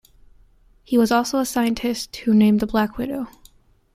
[0.83, 3.27] He was also scientist who named the black widow.